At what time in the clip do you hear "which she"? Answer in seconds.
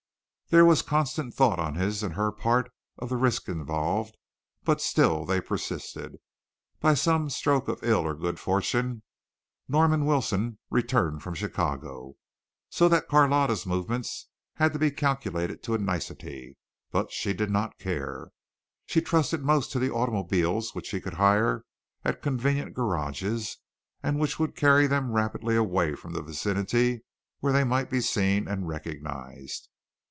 20.75-20.99